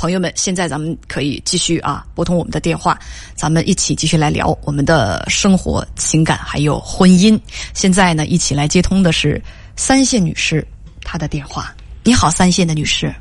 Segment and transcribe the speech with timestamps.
[0.00, 2.98] 朋友们，现在咱们可以继续啊，拨通我们的电话，
[3.34, 7.38] 咱们一起继续来聊我们的生活、情感还有婚姻。
[7.74, 9.38] 现在呢，一起来接通的是
[9.76, 10.66] 三线女士，
[11.04, 11.70] 她的电话。
[12.02, 13.14] 你好，三线的女士。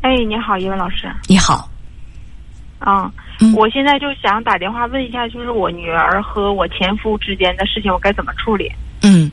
[0.00, 1.14] 哎，你好，叶文老师。
[1.26, 1.68] 你好。
[2.78, 8.72] 啊，嗯我现在就想打电话问一下，就是我女儿和我前夫之间的事情，我该怎么处理？
[9.02, 9.30] 嗯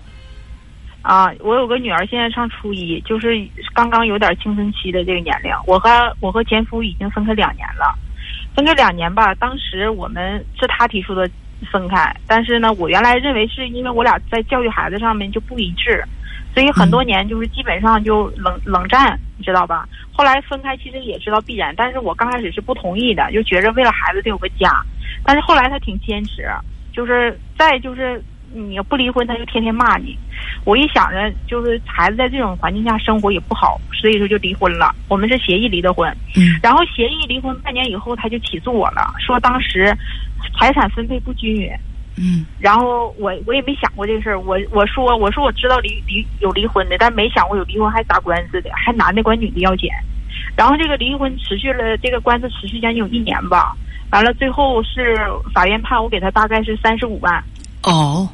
[1.06, 5.52] 啊，我有个女儿，现在上初一，就是刚刚有点青春期的这个年龄。
[5.68, 5.88] 我和
[6.20, 7.96] 我和前夫已经分开两年了，
[8.56, 9.36] 分开两年吧。
[9.36, 11.30] 当时我们是他提出的
[11.72, 16.04] 分开，但是呢，我原来认为是因为我俩在教育孩子上面就不一致，
[16.56, 19.88] 所以很多年就是基本上就冷冷战，你知道吧？
[20.12, 24.72] 后来分开其实也知道必然，但是我刚开始是不同意的，就觉着为了孩子得有个家。
[25.24, 26.50] 但是后来他挺坚持，
[26.92, 28.20] 就是再就是
[28.52, 30.18] 你不离婚，他就天天骂你。
[30.64, 34.94] 我一想着，就是孩子在这种环境下生活也不好，所以说就离婚了。
[35.08, 39.96] 我们是协议离的婚，嗯然后协议离婚半年以后，他就起诉我了，说当时
[40.58, 41.72] 财产分配不均匀。
[42.18, 49.90] 嗯然后我我也没想过这个事儿，我我说我说我知道离离有离婚的，但没想过有离婚还打官司的，还男的管女的要钱。
[50.56, 53.76] 然后这个离婚持续了，这个官司持续将近有一年吧。
[54.12, 55.18] 完了，最后是
[55.54, 57.44] 法院判我给他大概是三十五万，
[57.84, 58.30] 哦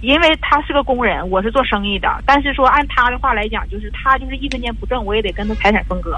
[0.00, 2.22] 因为他是个工人，我是做生意的。
[2.24, 6.16] 但是说按他的话来讲，就是他就是一分钱不挣，我也得跟他财产分割。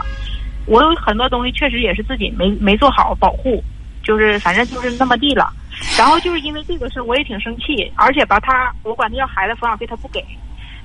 [0.67, 3.63] 我有很多东西确实也是自己没没做好保护，
[4.05, 5.53] 就是反正就是那么地了。
[5.99, 10.25] 然后就是因为这个事，我也挺生气，而且吧，他我管他要孩子抚养费，他不给，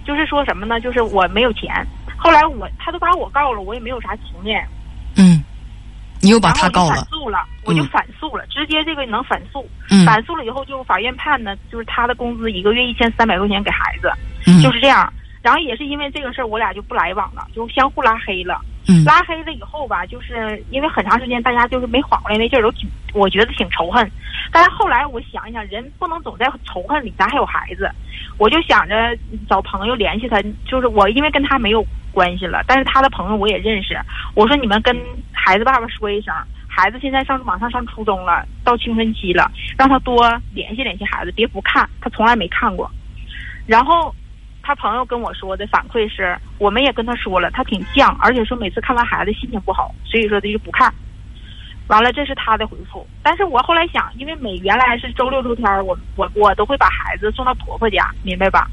[0.03, 0.79] 就是说什么呢？
[0.79, 1.85] 就是我没有钱。
[2.17, 4.67] 后来我他都把我告了，我也没有啥情面，
[5.17, 5.43] 嗯，
[6.19, 6.95] 你又把他告了。
[6.95, 9.63] 反诉了，我就嗯反诉了，直接这个能反诉。
[9.89, 14.11] 嗯反诉了以后，就法院判呢，就是他的工资一个月一千三百块钱给孩子，
[14.45, 15.11] 嗯就是这样。
[15.41, 18.59] 然后也是因为这个事儿，我俩就不来往了，就相互拉黑了。
[18.89, 24.09] 嗯拉黑了以后吧，就是因为很长时间大家就是没缓过来那劲儿，都挺我觉得挺仇恨。
[24.51, 27.89] 但是后来我想一想，人不能总在仇恨里，咱还有孩子，
[28.37, 29.17] 我就想着
[29.49, 30.41] 找朋友联系他。
[30.65, 33.97] 就是我因为跟他没有关系了，但是他的朋友我也认识。
[34.35, 34.95] 我说你们跟
[35.31, 36.33] 孩子爸爸说一声，
[36.77, 40.23] 孩子现在上马上上初中了，到青春期了，让他多
[40.53, 42.87] 联系联系孩子，别不看，他从来没看过。
[43.65, 44.13] 然后
[44.61, 50.93] 他朋友跟我说的反馈是，我们也跟他说了，他挺犟，而且说每次看完孩子心情不好，所以说他就不看。
[51.87, 53.07] 完了，这是他的回复。
[53.23, 58.69] 但是我后来想，因为每原来是周六周天，我我我都会把孩子送到婆婆家，明白吧？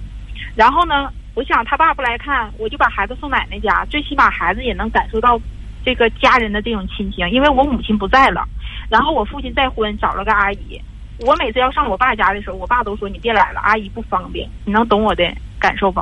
[0.55, 5.41] 然后呢，我想他爸不来看，我就把孩子送奶奶家，最起码孩子也能感受到
[5.85, 7.29] 这个家人的这种亲情。
[7.31, 8.47] 因为我母亲不在了，
[8.89, 10.81] 然后我父亲再婚找了个阿姨，
[11.19, 14.49] 我每次要上我爸家的时候，我爸都说你别来了，阿姨不方便。
[14.65, 15.25] 你能懂我的
[15.59, 16.01] 感受不？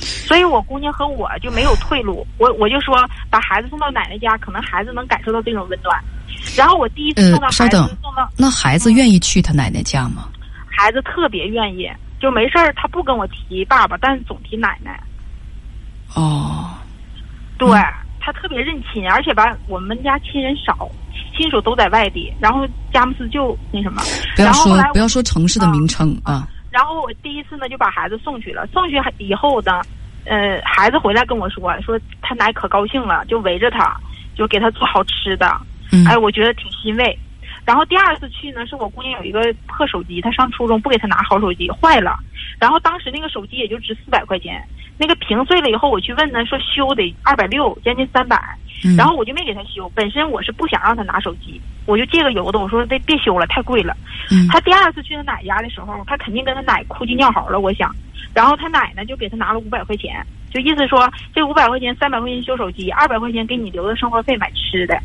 [0.00, 2.94] 所以我姑娘和我就没有退路，我我就说
[3.30, 5.98] 把孩子送到奶奶家，可能孩子能感受到这种温暖。
[6.56, 10.28] 然后我第一次送到孩子，等送到，那孩子愿意去他奶奶家吗？
[10.70, 15.02] 孩子特别愿意，就没事儿他不跟我提爸爸，但是总提奶奶。
[16.14, 16.70] 哦，
[17.58, 17.68] 对、
[18.30, 20.86] 他特别认亲，而且吧，我们家亲人少，
[21.34, 24.02] 亲属都在外地，然后佳木斯就那什么，
[24.36, 26.46] 不要说然后后不要说城市的名称啊。
[26.70, 29.80] 然后我第一次呢就把孩子送去了，送去以后呢，
[30.26, 33.96] 呃，孩子回来跟我说，说他奶可高兴了，就围着他，
[34.36, 35.50] 就给他做好吃的，
[35.90, 37.18] 嗯哎，我觉得挺欣慰。
[37.64, 42.18] 然后第二次去呢，是我姑娘有一个破手机，她上初中不给她拿好手机，坏了。
[42.58, 44.62] 然后当时那个手机也就值四百块钱，
[44.98, 48.36] 那个屏碎了以后，我去问他说修得二百六，将近三百。
[48.84, 49.90] 嗯然后我就没给他修。
[49.92, 53.96] 本身我是不想让他拿手机，我就借个油的，我说别别修了，太贵了。
[54.30, 57.92] 嗯他第二次去他奶家的时候，他肯定跟他奶哭鸡尿嚎了，我想。
[58.32, 64.96] 然后他奶呢就给他拿了五百块钱，就意思说这五百块钱、三百块钱修手机，二百块钱给你留的生活费买吃的。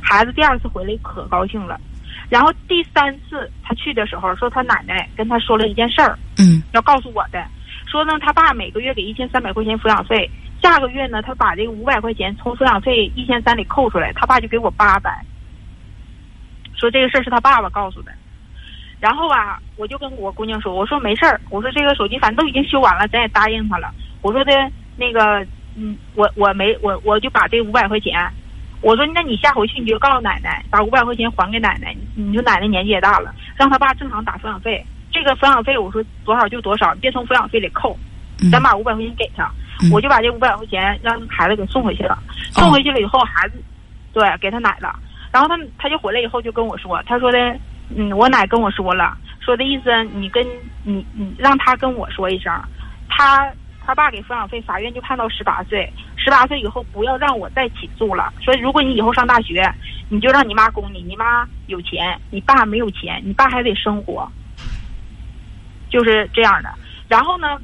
[0.00, 1.80] 孩子第二次回来可高兴了。
[2.28, 7.44] 然后第三次他去的时候，说他奶奶跟他说了一件事儿，嗯要告诉我的，
[7.86, 10.30] 说呢他爸每个月给一千三百块钱抚养费，
[10.62, 15.24] 下个月呢他把这个五百块钱从抚养费一千三里扣出来，他爸就给我八百。
[16.74, 18.12] 说这个事儿是他爸爸告诉的。
[18.98, 23.94] 然后吧，我就跟我姑娘说，我说没事儿，我说这个手机反正都已经修完了，咱也答应他了。
[24.22, 24.52] 我说的
[24.96, 25.46] 那个，
[25.76, 28.18] 嗯，我我没我我就把这五百块钱，
[28.80, 31.94] 我说那你下回去你就告诉奶奶，把五百块钱还给奶奶。
[32.14, 34.84] 你说奶奶年纪也大了，让他爸正常打抚养费。
[35.16, 37.96] 这个抚养费我说多少就多少，别从抚养费里扣，
[38.42, 39.50] 嗯咱把五百块钱给他。
[39.82, 42.14] 嗯我就把这五百块钱让孩子给送回去了。
[42.14, 43.62] 哦送回去了以后，孩子
[44.12, 44.98] 对给他奶了。
[45.32, 47.38] 然后他他就回来以后就跟我说，他说的，
[47.94, 50.46] 嗯，我奶跟我说了，说的意思你跟
[50.82, 52.52] 你你让他跟我说一声，
[53.08, 53.50] 他
[53.84, 58.32] 他爸给抚养费，法院就判到十八岁，十八岁以后不要让我再起诉了。
[58.40, 59.70] 说如果你以后上大学，
[60.08, 64.26] 你就让你妈供你，你妈有钱，你爸没有钱，你爸还得生活，
[65.90, 66.68] 就是这样的。
[67.08, 67.58] 然后呢，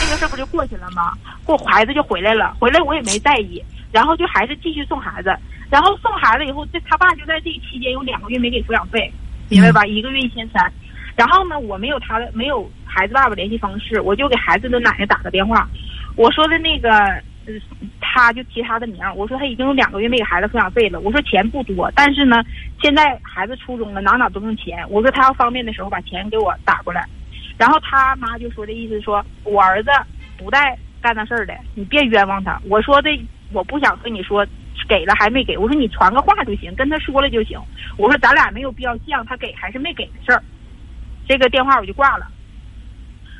[0.00, 1.12] 这个事儿不就过去了吗？
[1.44, 5.34] 过孩子就回来了，回来我也没在意，然后就还是继续送孩子。
[5.70, 9.10] 然后送孩子以后，这他爸就在这期间有两个月没给抚养费，
[9.48, 9.86] 明白吧？
[9.86, 10.72] 一个月一千三。
[11.16, 15.68] 然后呢，我没有他的没有孩子爸爸联系方式，我就给孩子的奶奶打个电话，
[16.16, 16.90] 我说的那个，
[17.46, 17.52] 呃，
[18.00, 22.42] 他就提他的名，我说他已经有两个月没给孩子抚养费了，我说钱不多，但是呢，
[22.80, 27.06] 现在孩子初中了，哪哪都用钱，我说他要方便的时候把钱给我打过来，
[27.58, 29.90] 然后他妈就说的意思说，我儿子
[30.36, 32.60] 不带干那事儿的，你别冤枉他。
[32.68, 33.10] 我说的
[33.52, 34.46] 我不想和你说
[34.88, 37.60] 给了还没给，我说你传个话就行，跟他说了就行。
[37.96, 40.42] 我说咱俩没有必要犟他给还是没给的事儿。
[41.28, 42.26] 这个电话我就挂了，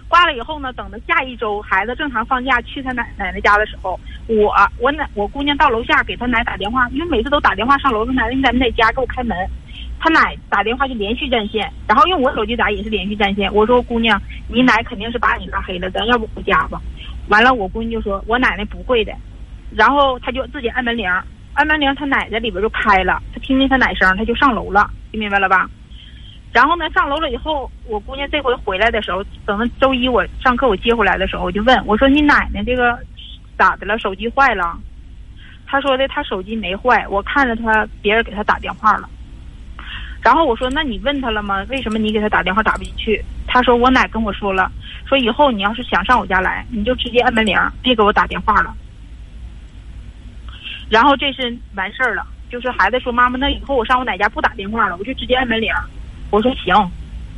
[0.09, 3.99] 挂了以后呢，等到下一周孩子正常放假去他奶奶奶家的时候，
[4.29, 9.37] 我我奶我姑娘到楼下给他奶打电话，因为每次都打电话上楼，他奶奶你在没在家给我开门，
[10.04, 13.52] 他奶打电话就连续占线，然后用我手机打也是连续占线。
[13.54, 16.82] 我说姑娘，你奶肯定是把你拉黑了，咱要不回家吧？
[17.28, 19.12] 完了，我姑娘就说我奶奶不会的，
[19.70, 21.08] 然后他就自己按门铃，
[21.54, 25.70] 按门铃他奶在里边就开了，他听见他奶声，他就上楼了，听明白了吧？
[26.52, 32.98] 然后呢，上楼了以后，我姑娘这回回来的时候，等到周一我上课我接回来的时候，我就问我说：“你奶奶这个
[33.56, 33.96] 咋的了？
[34.00, 34.76] 手机坏了？”
[35.64, 39.08] 她说的她手机没坏，我看着她别人给她打电话了。
[40.22, 41.66] 然后我说：“那你问他了吗？
[41.69, 44.70] 为什么你给他打电话打不进去？”他说：“我奶跟我说了，
[45.04, 48.72] 说以后你要是想上我家来，你就直接按门铃，别给我打电话了。”
[50.88, 55.72] 然后这是完事儿了，就是孩子说：“妈妈，那以后我上我奶家不打电话了，我就直接按门铃。”
[56.30, 56.72] 我说行，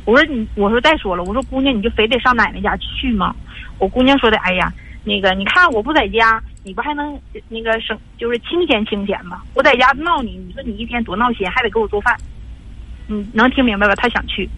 [0.05, 3.35] 我说你，我说再说了，我说姑娘，你就非得上奶奶家去吗？
[3.79, 4.71] 我姑娘说的，哎呀，
[5.03, 9.41] 那个你看我不在家，你不还能那个省就是清闲清闲吗？
[9.55, 12.15] 我在家闹你，你说你一天多闹心，还得给我做饭，
[13.07, 13.95] 你能听明白吧？
[13.95, 14.49] 他想去，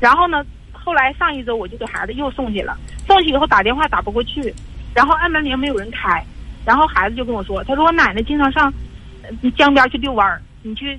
[0.00, 2.76] 然后呢，后来上一周我就给孩子又送去了，
[3.06, 4.54] 送去以后打电话打不过去，
[4.94, 6.24] 然后按门铃没有人开，
[6.64, 8.72] 然后孩子就跟我说，他说我奶奶经常上
[9.56, 10.98] 江边去遛弯儿，你去，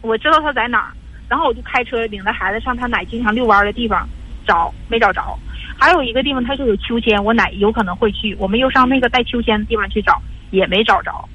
[0.00, 0.92] 我知道他在哪儿。
[1.28, 4.08] 然后我就开车领着孩子上他奶经常遛弯的地方
[4.46, 5.38] 找，没找着。
[5.78, 8.34] 还有一个地方他说有秋千，我奶有可能会去。
[8.36, 10.18] 我们又上那个带秋千的地方去找，
[10.52, 11.28] 也没找着。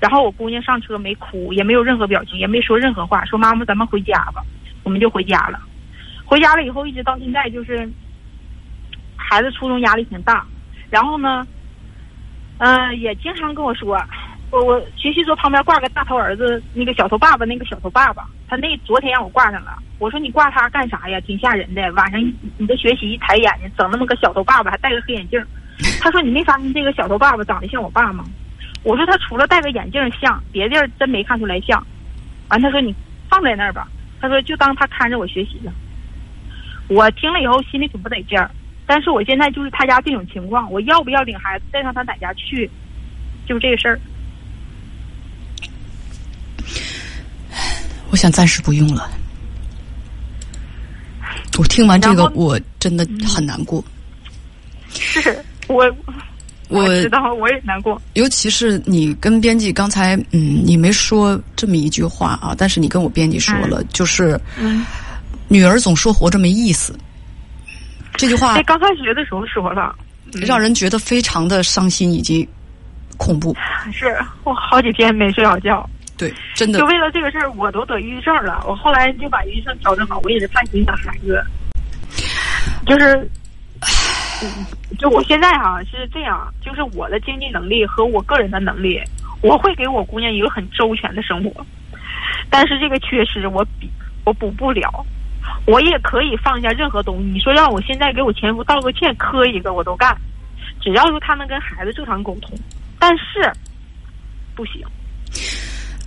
[0.00, 4.42] 然后我姑娘上车没哭，也没有任何表情，也没说任何话，说妈妈咱们回家吧。
[4.84, 5.60] 我们就回家了。
[6.24, 7.88] 回家了以后一直到现在就是
[9.16, 10.46] 孩子初中压力挺大，
[10.88, 11.46] 然后呢，
[12.58, 14.00] 嗯，也经常跟我说。
[14.50, 19.76] 我我学习桌旁边挂个大头儿子，那个小头爸爸，那个小头爸爸，他那昨天让我挂上了。
[19.98, 21.20] 我说你挂他干啥呀？
[21.20, 21.92] 挺吓人的。
[21.92, 22.18] 晚上
[22.56, 25.38] 你的学习一抬眼睛，整那么个小头爸爸，还戴个黑眼镜。
[26.00, 28.24] 他说你没发现这个小头爸爸长得像我爸吗？
[28.82, 31.84] 我说他除了戴个眼镜像，别地儿真没看出来像。
[32.48, 32.94] 完他说你
[33.28, 33.88] 放在那儿吧。
[34.20, 35.72] 他说就当他看着我学习了。
[36.88, 38.50] 我听了以后心里挺不得劲儿，
[38.86, 42.68] 但是我现在就是他家这种情况，我要不要领孩子带上他奶家去？
[43.46, 44.00] 就这个事儿。
[48.10, 49.10] 我想暂时不用了。
[51.58, 53.84] 我听完这个，我真的很难过。
[54.90, 55.84] 是我，
[56.68, 58.00] 我知道，我也难过。
[58.14, 64.38] 尤其是你跟编辑刚才，嗯，你没说这么一句话啊，但是你跟我编辑说了，就是
[65.48, 66.96] “女儿总说活着没意思”。
[68.14, 69.94] 这句话在，刚开学的时候说了，
[70.46, 72.46] 让人觉得非常的伤心以及
[73.16, 73.56] 恐怖。
[73.92, 75.88] 是我好几天没睡好觉。
[76.16, 76.80] 对，真的。
[76.80, 78.64] 就为了这个事儿，我都得抑郁症了。
[78.66, 81.40] 我后来就把抑郁症调整好，我也是怕影响孩子。
[82.86, 83.30] 就是，
[84.98, 89.00] 就我现在哈是这样，就是我的经济能力和我个人的能力，
[89.42, 91.64] 我会给我姑娘一个很周全的生活。
[92.50, 93.90] 但是这个缺失我比
[94.24, 95.04] 我补不了，
[95.66, 97.24] 我也可以放下任何东西。
[97.24, 100.16] 你说让我现在给我前夫道个歉，磕一个我都干，
[100.80, 102.58] 只要说他能跟孩子正常沟通。
[102.98, 103.52] 但是
[104.54, 104.84] 不行。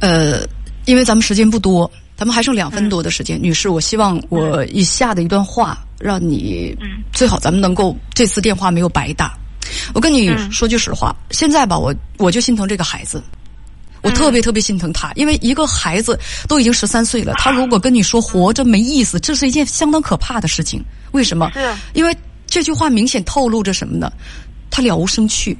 [0.01, 0.45] 呃，
[0.85, 3.41] 因为咱们时间不多，咱们还剩两分多的时间。
[3.41, 6.75] 女士，我希望我以下的一段话，让你
[7.13, 9.37] 最好咱们能够这次电话没有白打。
[9.93, 13.23] 我跟你说句实话，现在吧，我我就心疼这个孩子，
[14.01, 20.83] 我特别特别心疼他，因为一个孩子都已经十三岁了，他如果跟你说活着没意思，这是一件相当可怕的事情。
[21.11, 21.49] 为什么？
[21.93, 22.15] 因为
[22.47, 24.11] 这句话明显透露着什么呢？
[24.69, 25.57] 他了无生趣，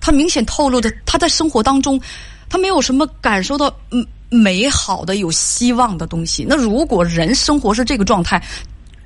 [0.00, 2.00] 他明显透露着他在生活当中。
[2.46, 6.44] 他没有什么感受到嗯美好的、有希望的东西。
[6.46, 8.40] 那如果人生活是这个状态，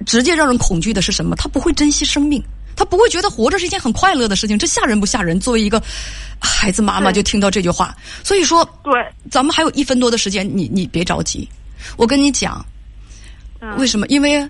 [0.07, 1.35] 直接让人恐惧的是什么？
[1.37, 2.43] 他不会珍惜生命，
[2.77, 5.39] 他不会觉得活着是一件很快乐的事情，这吓人不吓人？
[5.39, 5.83] 作为一个
[6.41, 8.93] 孩子妈妈，就听到这句话，所以说，对，
[9.31, 11.49] 咱们还有一分多的时间，你你别着急，
[11.97, 12.65] 我跟你讲，
[13.77, 14.07] 为什么？
[14.07, 14.49] 因为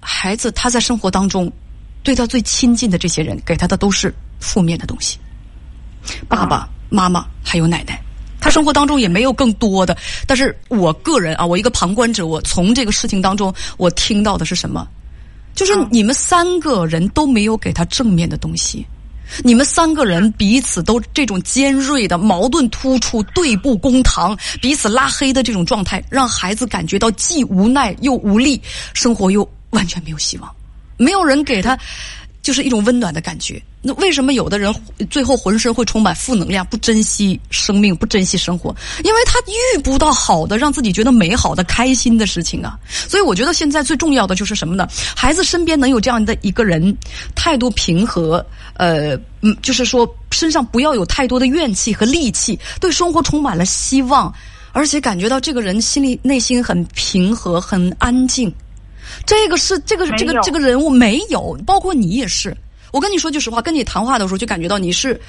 [0.00, 1.50] 孩子他在生活当中，
[2.02, 5.18] 对他最亲近的这些人给他的都是负面的东西，
[6.28, 7.98] 爸爸妈妈还有奶奶。
[8.44, 9.96] 他生活当中也没有更多的，
[10.26, 14.86] 但是我个人啊，我一个旁观者，我从这个事情当中，我听到的是什么？
[15.54, 18.84] 就是你们三个人都没有给他正面的东西，
[19.42, 28.60] 你们三个人彼此都这种尖锐的矛盾突出、对簿公堂、彼此拉黑的这种状态，让孩子感觉到既无奈又无力，
[28.92, 30.54] 生活又完全没有希望，
[30.98, 31.78] 没有人给他。
[32.44, 33.60] 就是一种温暖的感觉。
[33.80, 34.72] 那为什么有的人
[35.10, 38.74] 最后浑身会充满负能量，不珍惜生命，不珍惜生活？
[39.02, 42.78] 因为他遇不到好的，让自己觉得美好的、开心的事情啊。
[42.88, 44.86] 所以我觉得现在最重要的就是什么呢？
[45.16, 46.94] 孩子身边能有这样的一个人，
[47.34, 54.32] 态度平和，呃，嗯，就是说身上不要有太多的怨气和戾气，对生活充满了希望，
[54.72, 58.52] 而且感觉到这个人心里内心很平和、很安静。
[59.26, 62.56] 这个是这个这个这个人物没有，包括你也是。
[62.92, 65.20] 我跟你说句实话，跟你谈话的时候就感觉到你是，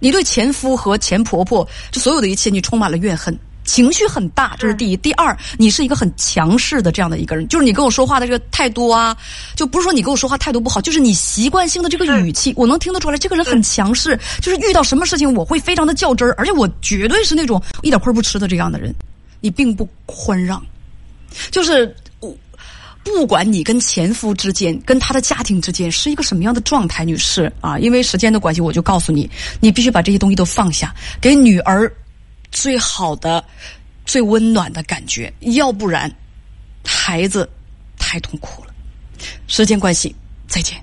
[0.00, 4.96] 你对前夫和前婆婆，就所有的一切，你充满了怨恨，情绪很大，这是第一。
[4.96, 9.16] 第二，你是一个很强势的这样的一个人，就是你跟我说话的这个态度啊，
[9.54, 18.92] 就不是说你跟我说话态度不好，就是你习惯性的这个语气，我能听得出来，这个人很强势，就是遇到什么事情我会非常的较真儿，而且我绝对是那种一点亏不吃的这样的人，
[19.40, 20.60] 你并不宽让，
[21.52, 22.01] 就是我。
[23.04, 29.28] 不管你跟前夫之间、跟他的家庭之间是一个什么样的状态，女士啊，因为时间的关系，我就告诉你，
[29.60, 31.92] 你必须把这些东西都放下，给女儿
[32.50, 33.44] 最好的、
[34.04, 36.10] 最温暖的感觉，要不然
[36.84, 37.48] 孩子
[37.96, 38.72] 太痛苦了。
[39.46, 40.14] 时间关系，
[40.48, 40.82] 再见。